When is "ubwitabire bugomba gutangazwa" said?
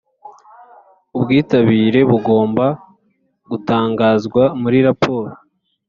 1.15-4.43